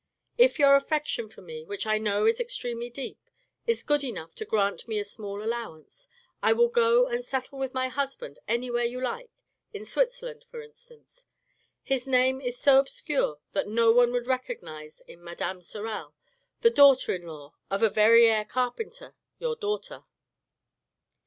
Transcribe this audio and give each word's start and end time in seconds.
If 0.35 0.57
your 0.57 0.73
affection 0.73 1.29
for 1.29 1.43
me, 1.43 1.63
which 1.63 1.85
I 1.85 1.99
know 1.99 2.25
is 2.25 2.39
extremely 2.39 2.89
deep, 2.89 3.19
is 3.67 3.83
good 3.83 4.03
enough 4.03 4.33
to 4.33 4.45
grant 4.45 4.87
me 4.87 4.97
a 4.97 5.05
small 5.05 5.43
allowance, 5.43 6.07
I 6.41 6.53
will 6.53 6.69
go 6.69 7.05
and 7.05 7.23
settle 7.23 7.59
with 7.59 7.75
my 7.75 7.87
husband 7.87 8.39
anywhere 8.47 8.83
you 8.83 8.99
like, 8.99 9.29
in 9.73 9.85
Switzerland, 9.85 10.43
for 10.49 10.59
instance. 10.63 11.25
His 11.83 12.07
name 12.07 12.41
is 12.41 12.57
so 12.57 12.79
obscure 12.79 13.41
that 13.53 13.67
no 13.67 13.91
one 13.91 14.11
would 14.13 14.25
recognize 14.25 15.01
in 15.01 15.23
Madame 15.23 15.61
Sorel, 15.61 16.15
the 16.61 16.71
daughter 16.71 17.13
in 17.13 17.27
law 17.27 17.53
of 17.69 17.83
a 17.83 17.89
Verrieres' 17.91 18.47
carpenter, 18.49 19.13
your 19.37 19.55
daughter. 19.55 20.05